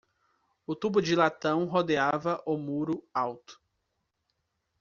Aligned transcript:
O 0.65 0.73
tubo 0.75 0.99
de 0.99 1.15
latão 1.15 1.65
rodeava 1.65 2.41
o 2.43 2.57
muro 2.57 3.07
alto. 3.13 3.61